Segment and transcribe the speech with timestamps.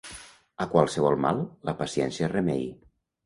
[0.63, 2.65] A qualsevol mal, la paciència és remei.